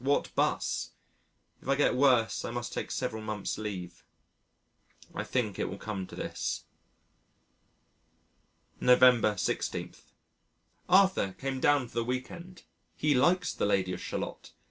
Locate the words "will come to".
5.69-6.15